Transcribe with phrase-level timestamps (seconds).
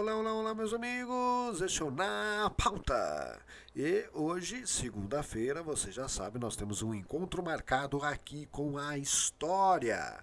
[0.00, 1.60] Olá, olá, olá, meus amigos!
[1.60, 3.40] Este é o Na Pauta.
[3.74, 10.22] E hoje, segunda-feira, você já sabe, nós temos um encontro marcado aqui com a história.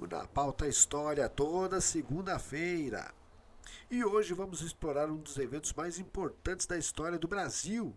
[0.00, 3.14] O Na Pauta História, toda segunda-feira.
[3.88, 7.96] E hoje vamos explorar um dos eventos mais importantes da história do Brasil,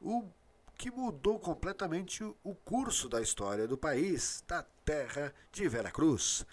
[0.00, 0.26] o
[0.74, 6.46] que mudou completamente o curso da história do país, da terra de Veracruz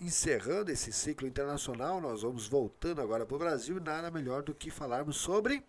[0.00, 4.70] encerrando esse ciclo internacional, nós vamos voltando agora para o Brasil nada melhor do que
[4.70, 5.62] falarmos sobre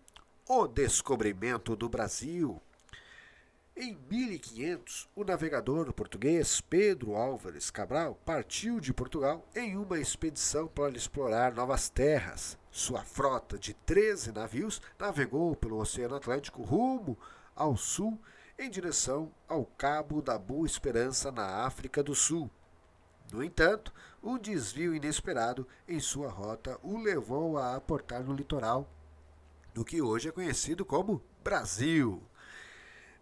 [0.48, 2.60] o descobrimento do Brasil.
[3.76, 10.96] Em 1500, o navegador português Pedro Álvares Cabral partiu de Portugal em uma expedição para
[10.96, 12.58] explorar novas terras.
[12.70, 17.16] Sua frota de 13 navios navegou pelo Oceano Atlântico rumo
[17.54, 18.20] ao sul
[18.58, 22.50] em direção ao Cabo da Boa Esperança na África do Sul.
[23.32, 23.92] No entanto,
[24.22, 28.88] um desvio inesperado em sua rota o levou a aportar no litoral
[29.72, 32.22] do que hoje é conhecido como Brasil.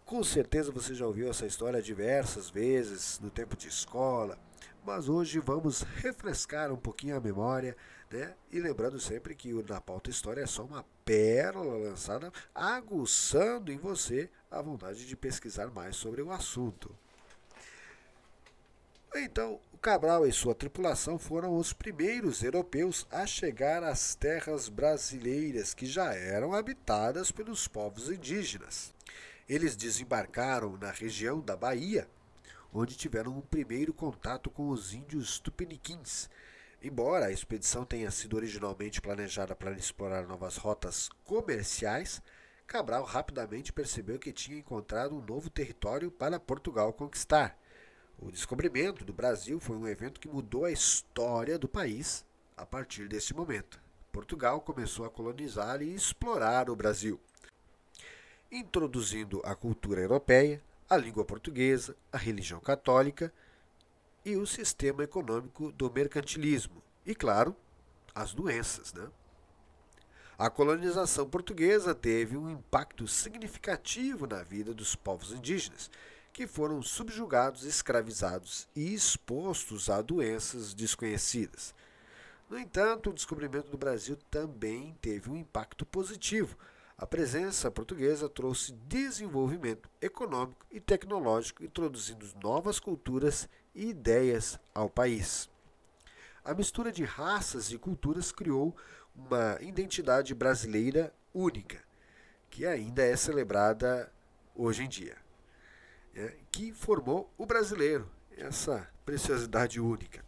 [0.05, 4.39] Com certeza você já ouviu essa história diversas vezes no tempo de escola,
[4.83, 7.77] mas hoje vamos refrescar um pouquinho a memória,
[8.11, 8.35] né?
[8.51, 13.77] E lembrando sempre que o Na Pauta História é só uma pérola lançada, aguçando em
[13.77, 16.97] você a vontade de pesquisar mais sobre o assunto.
[19.15, 25.87] Então, Cabral e sua tripulação foram os primeiros europeus a chegar às terras brasileiras que
[25.87, 28.93] já eram habitadas pelos povos indígenas.
[29.49, 32.09] Eles desembarcaram na região da Bahia,
[32.75, 36.29] onde tiveram um primeiro contato com os índios tupiniquins.
[36.83, 42.21] Embora a expedição tenha sido originalmente planejada para explorar novas rotas comerciais,
[42.67, 47.57] Cabral rapidamente percebeu que tinha encontrado um novo território para Portugal conquistar
[48.21, 52.25] o descobrimento do Brasil foi um evento que mudou a história do país
[52.57, 53.81] a partir desse momento.
[54.11, 57.21] Portugal começou a colonizar e explorar o Brasil,
[58.51, 63.33] introduzindo a cultura europeia, a língua portuguesa, a religião católica
[64.25, 67.55] e o sistema econômico do mercantilismo e, claro,
[68.15, 68.93] as doenças.
[68.93, 69.07] Né?
[70.37, 75.89] A colonização portuguesa teve um impacto significativo na vida dos povos indígenas
[76.39, 81.75] que foram subjugados, escravizados e expostos a doenças desconhecidas.
[82.49, 86.57] No entanto, o descobrimento do Brasil também teve um impacto positivo.
[86.97, 95.51] A presença portuguesa trouxe desenvolvimento econômico e tecnológico, introduzindo novas culturas e ideias ao país.
[96.45, 98.77] A mistura de raças e culturas criou
[99.13, 101.83] uma identidade brasileira única,
[102.49, 104.13] que ainda é celebrada
[104.55, 105.17] hoje em dia
[106.15, 110.25] é, que formou o brasileiro, essa preciosidade única.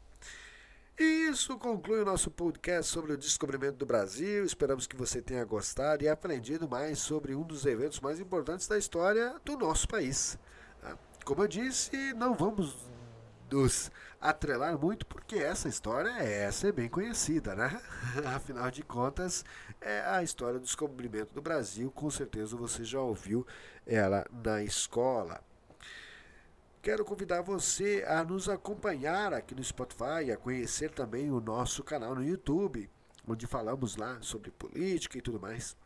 [0.98, 4.44] E isso conclui o nosso podcast sobre o descobrimento do Brasil.
[4.44, 8.76] Esperamos que você tenha gostado e aprendido mais sobre um dos eventos mais importantes da
[8.76, 10.38] história do nosso país.
[10.82, 12.76] Ah, como eu disse, não vamos
[13.50, 17.80] nos atrelar muito, porque essa história essa é bem conhecida, né?
[18.36, 19.42] Afinal de contas,
[19.80, 21.91] é a história do descobrimento do Brasil.
[21.91, 23.47] Com certeza você já ouviu
[23.86, 25.42] ela na escola.
[26.82, 32.14] Quero convidar você a nos acompanhar aqui no Spotify, a conhecer também o nosso canal
[32.14, 32.88] no YouTube,
[33.28, 35.76] onde falamos lá sobre política e tudo mais.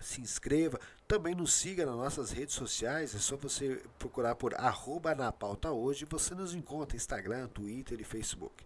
[0.00, 5.14] Se inscreva, também nos siga nas nossas redes sociais, é só você procurar por arroba
[5.14, 8.64] na pauta hoje, você nos encontra Instagram, Twitter e Facebook.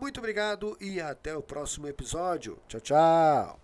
[0.00, 2.58] Muito obrigado e até o próximo episódio.
[2.68, 3.61] Tchau, tchau!